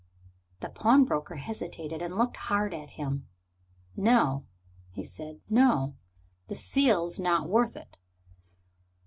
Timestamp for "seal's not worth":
6.55-7.77